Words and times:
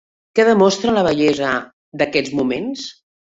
Què 0.37 0.45
demostra 0.47 0.93
la 0.95 1.03
bellesa 1.07 1.51
d'aquests 2.01 2.33
moments? 2.41 2.89